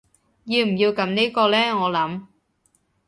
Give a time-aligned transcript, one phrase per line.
[0.45, 2.25] 要唔要撳呢個呢我諗